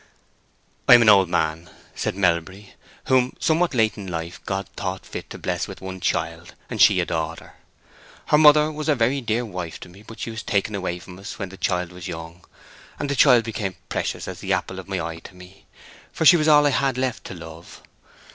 [0.87, 5.29] "I am an old man," said Melbury, "whom, somewhat late in life, God thought fit
[5.29, 7.53] to bless with one child, and she a daughter.
[8.29, 11.19] Her mother was a very dear wife to me, but she was taken away from
[11.19, 12.43] us when the child was young,
[12.97, 15.67] and the child became precious as the apple of my eye to me,
[16.11, 17.83] for she was all I had left to love.